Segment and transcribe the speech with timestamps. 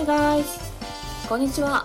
[0.00, 0.44] Hey guys!
[1.28, 1.84] こんにちは。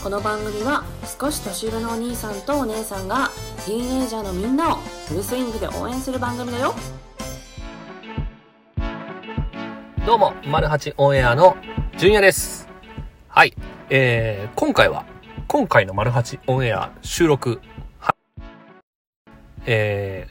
[0.00, 0.84] この番組は
[1.20, 3.28] 少し年上のお兄さんとお姉さんが
[3.64, 4.76] ティーンエイジャーのみんなを
[5.08, 6.76] フルスイングで応援する番組だよ。
[10.06, 11.56] どうも、丸八オンエアの
[11.98, 12.68] 純也です。
[13.26, 13.52] はい。
[13.90, 15.04] えー、今回は、
[15.48, 17.60] 今回の丸八オンエア収録、
[17.98, 18.14] は
[19.64, 20.28] え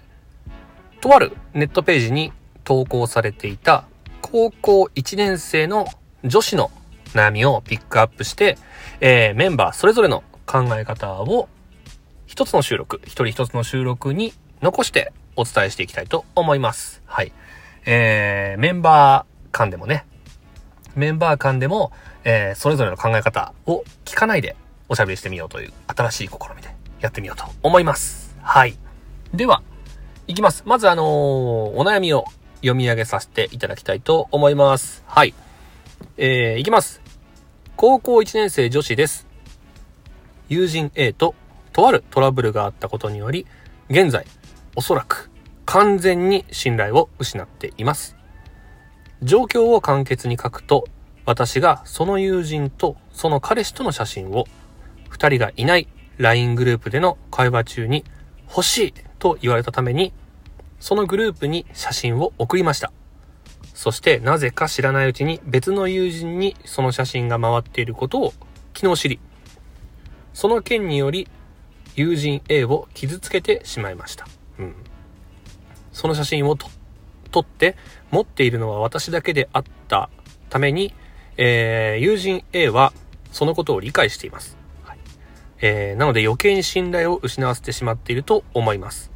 [0.97, 2.31] ー、とあるネットページに
[2.63, 3.83] 投稿されていた
[4.21, 5.85] 高校1年生の
[6.23, 6.71] 女子の
[7.17, 8.57] 悩みをピックアップして、
[9.01, 11.49] えー、メンバーそれぞれの考え方を
[12.25, 17.01] 一つの収録、一人一つの収録に残してお伝えしていきたいと思います。
[17.05, 17.31] はい。
[17.85, 20.05] えー、メンバー間でもね、
[20.95, 21.91] メンバー間でも、
[22.23, 24.55] えー、それぞれの考え方を聞かないで
[24.89, 26.69] おしゃべりしてみようという新しい試みで
[26.99, 28.35] やってみようと思います。
[28.41, 28.77] はい。
[29.33, 29.61] では、
[30.27, 30.63] いきます。
[30.65, 32.25] まずあのーお悩みを
[32.57, 35.03] 読み上げさせていただきたいと思います。
[35.05, 35.33] はい。
[36.17, 37.04] えー、いきます。
[37.77, 39.27] 高校1年生女子です。
[40.47, 41.35] 友人 A と
[41.73, 43.45] とあるトラブルがあったことにより、
[43.89, 44.25] 現在、
[44.77, 45.29] おそらく
[45.65, 48.15] 完全に信頼を失っています。
[49.21, 50.85] 状況を簡潔に書くと、
[51.25, 54.45] 私がその友人とその彼氏との写真を、
[55.09, 58.05] 二人がいない LINE グループでの会話中に
[58.49, 60.13] 欲しいと言われたために、
[60.79, 62.93] そのグループに写真を送りました。
[63.75, 68.33] そしてなぜか知らないうちに別の友人にその写真が回っていることを
[68.73, 69.19] 昨日知り、
[70.33, 71.27] その件により
[71.95, 74.27] 友人 A を傷つけてしまいました。
[74.59, 74.75] うん。
[75.91, 77.75] その写真を撮って
[78.11, 80.09] 持っているのは私だけであった
[80.49, 80.93] ために、
[81.35, 82.93] えー友人 A は
[83.33, 84.57] そのことを理解しています。
[84.85, 84.99] はい
[85.59, 89.14] えーなので余計に信頼を失わせてしまっていると思います。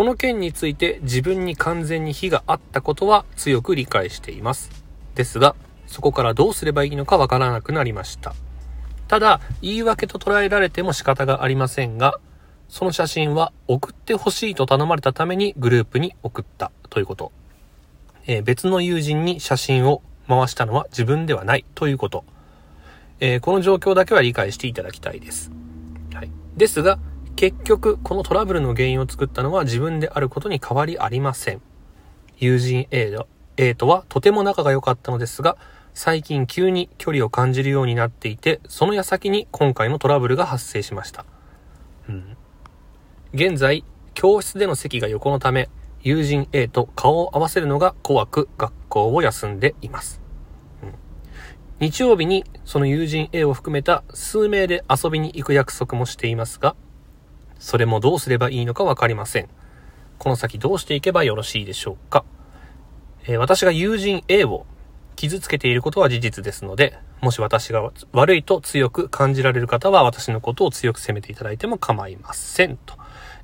[0.00, 4.70] この件について自分に完全に非があったことは強く理解しています。
[5.14, 5.54] ですが、
[5.86, 8.34] そこからどうすればいいのかわからなくなりました。
[9.08, 12.18] ただ、言い訳と捉えられても仕方がありませんが、
[12.70, 17.30] その写真は送ってほしいと頼まれたためにグループに送ったということ。
[18.26, 22.24] えー別の友人に写真を回したのは自分ではないということ。
[23.20, 25.52] えーこの状況だけは理解していただきたいです。
[26.14, 26.30] はい。
[26.56, 26.98] ですが、
[27.40, 31.62] 結局、このトラブルの原因を作ったのは自分であることに変わりありません。
[32.36, 35.56] 友人 A と A とはとても仲が良かったのですが、
[35.94, 41.24] 最近急に距離を感じるようになっていて、その矢先に今回のトラブルが発生しました。
[42.10, 42.36] うん。
[43.32, 45.70] 現在、教室での席が横のため、
[46.02, 50.20] 友人 A と顔を合わせるのが怖く学校を休んでいます。
[50.82, 50.94] うん
[51.78, 56.76] 日曜日にその友人 A を含めた数名で遊びに行く約束もしていますが、
[57.60, 59.48] それもどうすればいいのかわかりません。
[60.18, 62.24] この先どうしていけばよろしいでしょうか。
[63.26, 64.66] えー私が友人 A を
[65.14, 72.78] 傷つけていることは事実ですので、もし私が悪いと強く感じられる方は私のことを強く責めていただいても構いません。
[72.78, 72.94] と、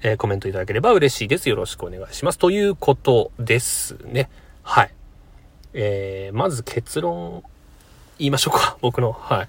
[0.02, 1.48] えーコメントいただければ嬉しいです。
[1.50, 2.38] よろしくお願いします。
[2.38, 4.30] ということですね。
[4.62, 4.90] はい。
[5.74, 7.42] えー、まず結論
[8.18, 8.78] 言いましょうか。
[8.80, 9.12] 僕の。
[9.12, 9.48] はい。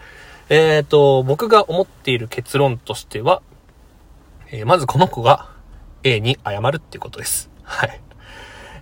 [0.50, 3.42] えっ、と、僕が思っている結論としては、
[4.50, 5.50] えーまずこの子が
[6.04, 7.50] A に謝るっていうことです。
[7.64, 8.02] はい。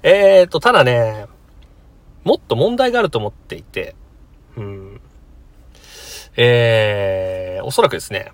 [0.04, 1.26] えーと、ただね、
[2.24, 3.96] もっと問題があると思っていて、
[4.56, 5.02] うん。
[6.38, 8.32] えー、おそらくですね、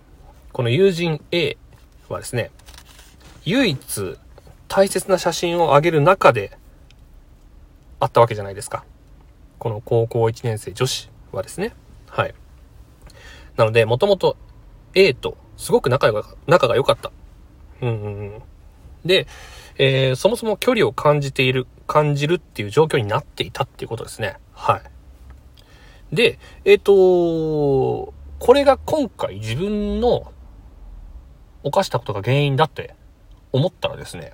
[0.51, 1.57] この友人 A
[2.09, 2.51] はですね、
[3.45, 4.17] 唯一
[4.67, 6.57] 大切な写真を上げる中で
[7.99, 8.83] あったわけじゃないですか。
[9.57, 11.73] この高校1年生女子はですね。
[12.09, 12.33] はい。
[13.55, 14.35] なので、もともと
[14.95, 17.11] A とすごく仲が仲が良かった。
[17.81, 18.41] うんうん。
[19.05, 19.27] で、
[19.77, 24.37] えーそもそも距離を感じている、感じるっていう状況になっていたっていうことですね。
[24.53, 26.15] はい。
[26.15, 30.31] で、えっ、とこれが今回自分の
[31.63, 32.95] 犯したことが原因だって
[33.51, 34.33] 思ったらですね、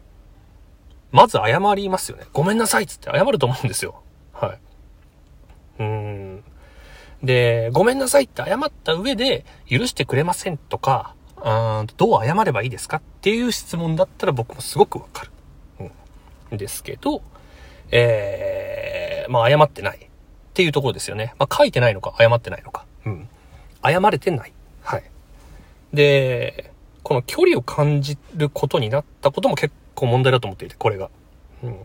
[1.11, 2.25] まず謝りますよね。
[2.33, 4.01] ごめんなさいっつって謝ると思うんですよ。
[4.33, 4.59] はい。
[5.79, 6.43] うん。
[7.23, 11.15] で、ごめんなさいって謝った上で、許してくれませんとか、
[11.49, 15.31] あどう謝ればいいですかっていう質問だったら僕もすごくわかる。
[16.51, 16.57] うん。
[16.57, 17.21] ですけど、
[17.91, 19.99] えー、まあ謝ってないっ
[20.53, 21.33] ていうところですよね。
[21.39, 22.85] まあ書いてないのか、謝ってないのか。
[23.05, 23.29] うん。
[23.83, 24.53] 謝れてない。
[24.81, 25.03] はい。
[25.93, 26.71] で、
[27.03, 31.09] この距離を感じることになったことも結構問題だと思っていて、これが。
[31.63, 31.77] うん。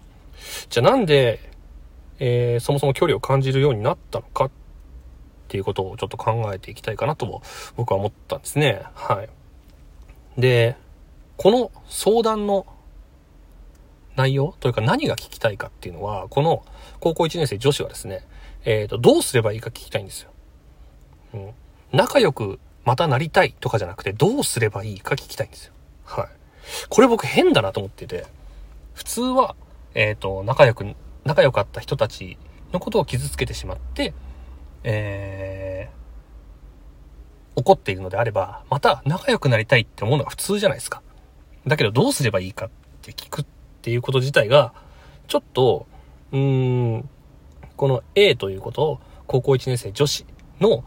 [0.71, 1.39] じゃあなんで、
[2.19, 4.51] えーそもそも距離を感じるようになったのかっ
[5.49, 7.43] ていうことをちょっと考えていきたいかなとも
[7.77, 8.83] 僕は思ったんですね。
[8.95, 9.29] はい。
[10.39, 10.77] で、
[11.37, 12.67] この相談の
[14.17, 16.65] 内容というか何が聞きたいかっていうのは、この
[17.01, 18.27] 高校1年生女子はですね、
[18.65, 20.31] えっ、と、どうすればいいか聞きたいんですよ。
[21.35, 21.51] うん。
[21.93, 25.73] 仲良くまたなりたいとかじゃなくて、どうすればいいか聞きたいんですよ。
[26.05, 26.29] はい。
[26.89, 28.27] これ僕変だなと思ってて、
[28.95, 29.57] 普通は、
[29.95, 30.95] えっ、と、仲良く、
[31.25, 32.37] 仲良かった人たち
[32.73, 34.15] のことを傷つけてしまって、
[34.85, 36.02] えー、
[37.57, 41.03] 怒っているのであれば、また仲良くなりたいって思うのが普通じゃないですか。
[41.67, 42.71] だけどどうすればいいかっ
[43.03, 43.47] て聞くっ
[43.83, 44.73] ていうこと自体が、
[45.29, 45.87] ちょっと、
[46.33, 47.09] うーん、
[47.77, 50.27] この A ということを高校1年生女子
[50.61, 50.85] の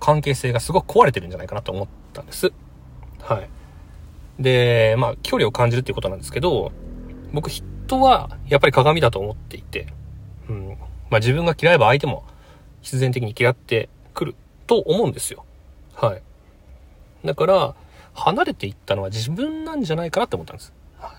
[0.00, 2.52] 関係性がすごく壊れてるんじゃないかなと思ったんです。
[3.20, 3.48] はい。
[4.42, 6.72] で、まあ、距離を感じるっていうことなんですけど、
[7.32, 9.92] 僕人はやっぱり鏡だと思っていて、
[10.48, 10.76] うん。
[11.10, 12.24] まあ自分が嫌えば相手も
[12.80, 14.34] 必然的に嫌ってくる
[14.66, 15.44] と思うんですよ。
[16.00, 16.22] はい。
[17.24, 17.74] だから、
[18.14, 20.72] 離れていったのは自分なんじゃないかなって思ったんです。
[20.98, 21.10] はい。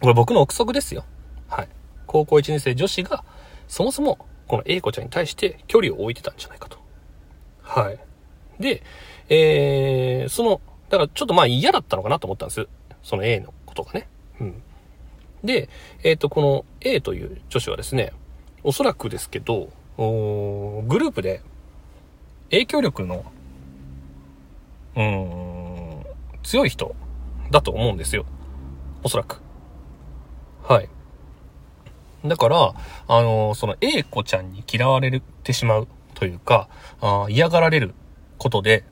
[0.00, 1.04] これ僕の憶測ですよ。
[1.48, 1.68] はい。
[2.06, 3.24] 高校1年生女子が、
[3.68, 6.78] そもそもこの A 子ちゃんに対して距離を置いてたんじゃないかと。
[7.62, 7.98] はい。
[8.60, 8.82] で、
[9.28, 10.60] えー、その、
[10.90, 12.66] だからちょっとまあ嫌だったのかなと思ったんです。
[13.02, 14.08] その A のことがね。
[14.40, 14.62] うん。
[15.42, 15.68] で、
[16.02, 18.12] えっ、ー、と、この A という女子はですね、
[18.62, 21.42] おそらくですけど、グループで
[22.50, 23.24] 影響力の、
[24.96, 26.04] うん、
[26.42, 26.94] 強い人
[27.50, 28.26] だと思うんですよ。
[29.02, 29.40] おそらく。
[30.62, 30.88] はい。
[32.24, 32.74] だから、
[33.08, 36.68] あの、その A 子ちゃんに嫌われてしまうというか、
[37.00, 37.94] あ嫌がられる
[38.38, 38.84] ことで、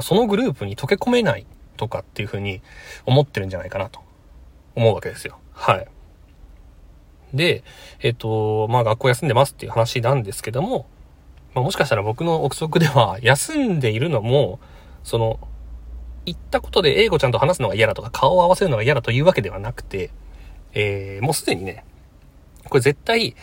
[0.00, 1.46] そのグループに溶け込めない
[1.76, 2.60] とかっていうふうに
[3.06, 4.00] 思ってるんじゃないかなと
[4.76, 5.38] 思うわけですよ。
[5.52, 5.88] はい。
[7.34, 7.64] で、
[8.00, 10.86] えっ、と、まあ学校休んでますっていう話なんですけども、
[11.54, 14.60] まあもしかしたら僕の憶測では、休んでいるのも、
[15.08, 15.40] その、
[16.26, 20.10] 行ったことで英語ちゃんと話すのが嫌だとか、顔を合わせるのが嫌だというわけではなくて、
[20.74, 21.84] えー、もうすでにね、
[22.68, 23.34] これ絶対、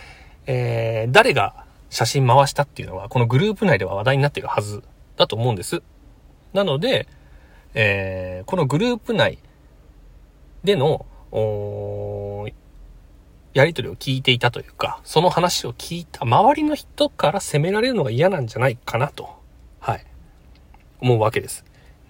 [0.46, 4.84] えー、誰が写真回したっていうのは、このグループ内では話題になってるはず
[5.18, 5.82] だと思うんです。
[6.54, 7.08] なので、
[7.74, 9.40] えー、このグループ内
[10.64, 11.08] での、
[13.56, 19.45] やりとりを聞いていたというか、その話を聞いた周りの人から責められるのが嫌なんじゃないかなと、
[21.06, 21.64] 思うわけです。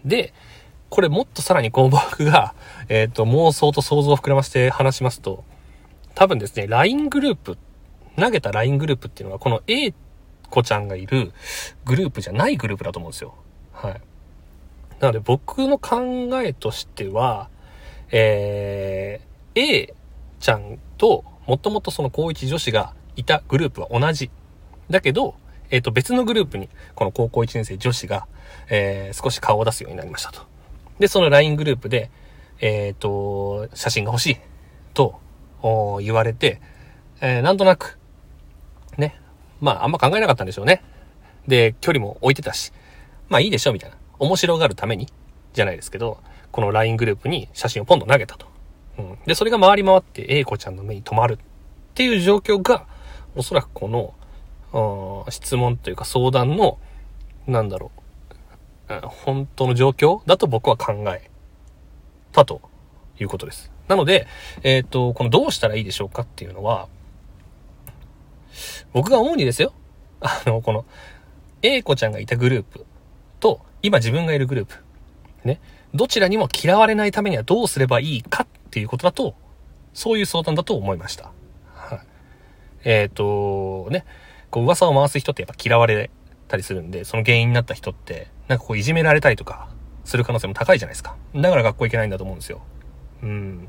[0.06, 0.34] で、
[0.90, 2.56] これもっとさらにこの僕が、
[2.88, 5.44] えっ、ー、と、妄想と想像を膨らませて話しますと、
[6.14, 7.58] 多分ですね、LINE グループ、
[8.18, 9.94] 投げた LINE グループっていうのは、この A
[10.50, 11.34] 子ちゃんがいる
[11.84, 13.34] グループじゃないグループだと思うんですよ。
[13.74, 14.02] はい。
[15.02, 17.50] なので僕の考えとしては、
[18.12, 19.94] えー、A
[20.40, 24.30] ちゃんと、もともとその高一女子がいたグループは同じ。
[24.90, 25.36] だけど、
[25.70, 28.28] えっ、ー、と、別のグループに、この高校1年生女子が、
[28.70, 30.42] えー、少し顔を出すようになりましたと。
[31.00, 32.10] で、その LINE グループで、
[32.60, 34.38] えっ、ー、と、写真が欲しい、
[34.94, 35.20] と、
[36.02, 36.62] 言われて、
[37.22, 37.98] えー、なんとなく、
[38.98, 39.20] ね。
[39.62, 40.84] まあ、あんま考えなかったんでしょうね。
[41.48, 42.72] で、距離も置いてたし、
[43.30, 43.98] まあいいでしょ、みたいな。
[44.20, 45.08] 面白がるために、
[45.54, 46.20] じゃないですけど、
[46.52, 48.48] この LINE グループに写真をポンと投げたと。
[48.98, 49.18] うん。
[49.26, 51.38] で、それが回り回って A 子ちゃんの目に留まるっ
[51.94, 52.86] ていう状況が、
[53.36, 54.14] おそらくこの、
[55.30, 56.80] 質問というか相談の、
[57.48, 57.92] なんだろ
[58.89, 60.22] う、本当の状況？
[60.25, 61.30] だと僕は考え
[62.31, 62.62] たと
[63.19, 63.72] いうことです。
[63.88, 64.27] なので、
[64.63, 66.88] えっ、ー、と、このどうしたらいいでしょうかっていうのは、
[68.94, 69.74] 僕が主にですよ、
[70.22, 70.86] あの、この、
[71.62, 72.86] A 子ちゃんがいたグループ
[73.39, 74.75] と、今自分がいるグループ、
[75.44, 75.60] ね、
[75.94, 79.36] どちらにも嫌われないためにはどうすればいいかっていうことだと、
[79.94, 81.32] そういう相談だと思いました。
[81.74, 82.00] はい。
[82.84, 84.05] えっ、ー、と、ね、
[84.56, 86.10] こう噂を回す人ってやっぱ嫌われ
[86.48, 89.68] たりするんで、その原因になった人って、なんかこういじめられたりとか、
[90.06, 91.18] する可能性も高いじゃないですか。
[91.36, 92.62] だから学校行けないんだと思うんですよ。
[93.22, 93.68] うん。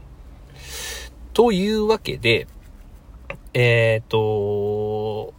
[1.33, 2.47] というわけで、
[3.52, 5.35] えっ、ー、と、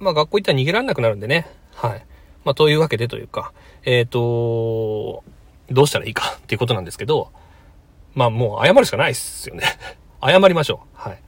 [0.00, 1.48] まあ学校行ったら逃げられなくなるんでね。
[1.72, 2.04] はい。
[2.44, 3.54] まあというわけでというか、
[3.84, 5.24] えっ、ー、と、
[5.70, 7.32] どうしたらいいかっていうことなんですけど、
[8.12, 9.64] まあもう謝るしかないっすよね。
[10.22, 11.00] 謝りましょう。
[11.00, 11.22] はい。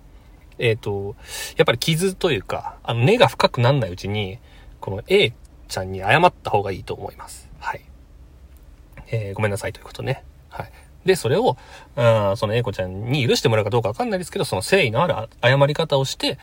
[0.59, 1.17] えっ、ー、と、
[1.57, 4.39] やっぱり傷というか、あの根が深くなんないうちに、
[4.81, 5.33] この A
[5.69, 7.49] ちゃんに謝った方がいいと思います。
[7.59, 7.83] はい。
[9.11, 10.25] えー、ごめんなさいということね。
[10.49, 10.73] はい。
[11.05, 11.57] で、それを、
[11.97, 16.39] うん、その A 子ちゃんに許してもらうかどうかわかんないですけど、その誠意のある謝り方をして、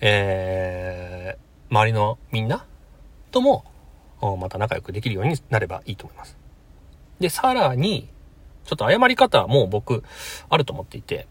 [0.00, 2.64] えー、周りのみんな
[3.30, 3.64] とも、
[4.38, 6.36] また仲良くできるようになればいいと思います。
[7.20, 8.08] で、さらに、
[8.64, 10.02] ちょっと謝り方はもう僕、
[10.48, 11.26] あると思っていて、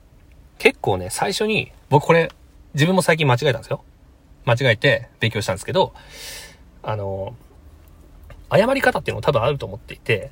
[0.58, 2.30] 結構ね、最初に、僕これ、
[2.74, 3.84] 自分も最近間違えたんですよ。
[4.46, 5.94] 間違えて勉強したんですけど、
[6.82, 7.36] あの、
[8.52, 10.32] 謝り方っていうのも多分あると思っていて、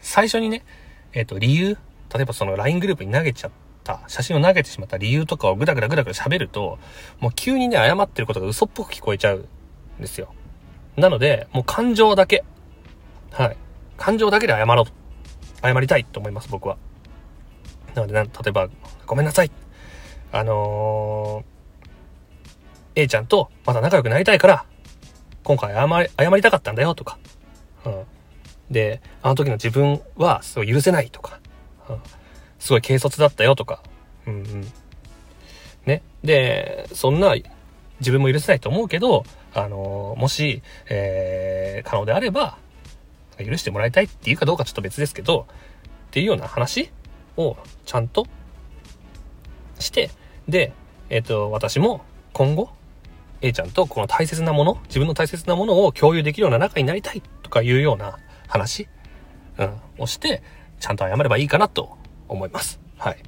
[0.00, 0.64] 最初にね、
[1.12, 1.76] えっ、と、理由、
[2.14, 3.50] 例えばその LINE グループに投げちゃっ
[3.84, 6.78] た、写真を投げてしまった理由とかをぐだぐだぐだぐだ喋ると、
[7.20, 9.48] もう急にね、謝ってることが嘘っぽく聞こえちゃう
[9.98, 10.32] んですよ。
[10.96, 12.44] なので、もう感情だけ。
[13.30, 13.56] はい。
[13.96, 14.86] 感情だけで謝ろう。
[15.62, 16.76] 謝りたいと思います、僕は。
[17.94, 18.68] なので、例えば、
[19.06, 19.50] ごめんなさい。
[20.30, 24.64] あのー、A ちゃんとまた仲良くなりたいから、
[25.44, 27.18] 今回謝り、謝りたかったんだよとか。
[27.84, 28.04] うん。
[28.70, 31.40] で、あの時の自分はすごい許せないとか。
[31.88, 32.00] うん。
[32.58, 33.82] すごい軽率だったよとか。
[34.26, 34.72] うんうん。
[35.86, 36.02] ね。
[36.22, 37.34] で、そんな
[38.00, 42.58] 自分も許せないと思うけど、あのもし、えー、可能であれば、
[43.38, 45.46] 許してもらいたいっていうかどうかちょっと別ですけど、
[46.08, 46.90] っていうような話
[47.38, 48.26] をちゃんと
[49.78, 50.10] して、
[50.48, 50.72] で、
[51.08, 52.02] えっ、と、私も
[52.32, 52.70] 今後、
[53.40, 58.18] A ちゃんとこの大切なもの、自分の大切なものを共有できるような仲になりたいとかいうような
[58.48, 58.88] 話、
[59.58, 60.42] うん、をして、
[60.80, 61.96] ちゃんと謝ればいいかなと
[62.28, 62.80] 思います。
[62.96, 63.18] はい。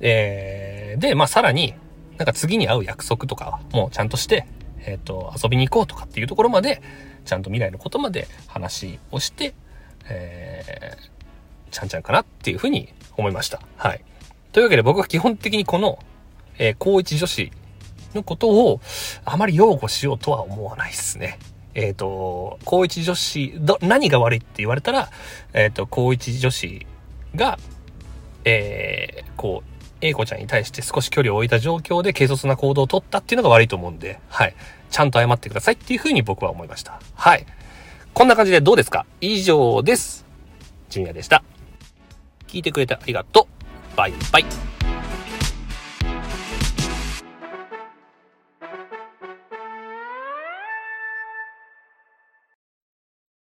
[0.00, 1.74] えー、で、まあ、さらに、
[2.18, 4.46] なんか次に会う約束とかもうちゃんとして、
[4.86, 6.82] えっ、と、遊びに行こうとかっていうところまで、
[7.24, 9.54] ちゃんと未来のことまで話をして、
[10.08, 11.23] えー、
[11.74, 13.60] ちゃんちゃんかなっていうふうに思いました。
[13.76, 14.02] はい。
[14.52, 15.98] というわけで僕は基本的にこの、
[16.58, 17.50] えー、高一女子
[18.14, 18.80] のことを
[19.24, 21.38] あまり擁護しようとは思わないですね。
[21.74, 25.10] えっ、と、高一女子、ど、何が悪いって言われたら、
[25.52, 26.86] えっ、と、高一女子
[27.34, 27.58] が、
[28.44, 34.54] えー、こう、A 子ちゃんに対して少し距離を置いた状況で軽率な行動を取ったっていうのが悪いと思うんで、はい。
[34.90, 37.00] ちゃんと謝ってくださいっていうふうに僕は思いました。
[37.14, 37.44] はい。
[38.12, 39.06] こんな感じでどうですか？
[39.20, 40.24] 以上です。
[40.90, 41.42] ジュニアでした。
[42.54, 43.96] 聞いてくれてありがとう。
[43.96, 44.73] バイバイ。